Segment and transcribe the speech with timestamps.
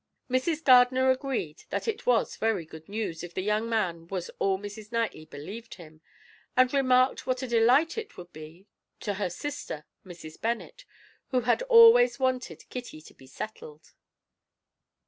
[0.31, 0.63] Mrs.
[0.63, 4.91] Gardiner agreed that it was very good news if the young man was all Mrs.
[4.91, 6.01] Knightley believed him,
[6.57, 8.65] and remarked what a delight it would be
[9.01, 10.41] to her sister, Mrs.
[10.41, 10.85] Bennet,
[11.27, 13.93] who had always wanted Kitty to be settled.